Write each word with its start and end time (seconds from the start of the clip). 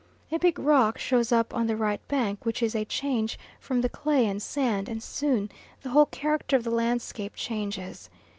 A 0.31 0.39
big 0.39 0.57
rock 0.57 0.97
shows 0.97 1.31
up 1.31 1.53
on 1.53 1.67
the 1.67 1.77
right 1.77 1.99
bank, 2.07 2.43
which 2.43 2.63
is 2.63 2.73
a 2.73 2.85
change 2.85 3.37
from 3.59 3.81
the 3.81 3.87
clay 3.87 4.25
and 4.25 4.41
sand, 4.41 4.89
and 4.89 5.03
soon 5.03 5.51
the 5.83 5.89
whole 5.89 6.07
character 6.07 6.55
of 6.55 6.63
the 6.63 6.71
landscape 6.71 7.33
changes. 7.35 8.09